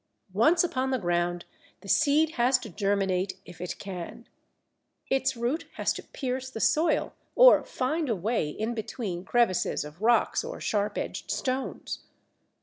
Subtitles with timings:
[0.33, 1.45] Once upon the ground,
[1.81, 4.27] the seed has to germinate if it can;
[5.11, 10.01] its root has to pierce the soil or find a way in between crevices of
[10.01, 11.99] rocks or sharp edged stones.